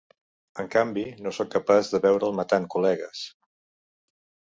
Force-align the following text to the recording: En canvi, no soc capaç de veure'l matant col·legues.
En 0.61 0.69
canvi, 0.75 1.03
no 1.25 1.33
soc 1.39 1.51
capaç 1.55 1.91
de 1.91 1.99
veure'l 2.05 2.33
matant 2.39 2.65
col·legues. 2.77 3.21